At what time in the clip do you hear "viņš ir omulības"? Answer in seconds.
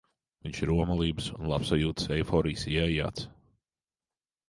0.45-1.27